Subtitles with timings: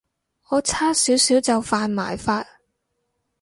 [0.49, 2.43] 我差少少就犯埋法